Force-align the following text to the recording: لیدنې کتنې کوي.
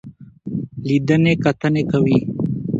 لیدنې 0.87 1.33
کتنې 1.43 1.83
کوي. 1.91 2.19